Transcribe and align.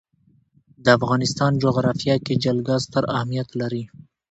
د 0.83 0.85
افغانستان 0.97 1.51
جغرافیه 1.63 2.15
کې 2.25 2.33
جلګه 2.43 2.75
ستر 2.85 3.03
اهمیت 3.15 3.49
لري. 3.61 3.83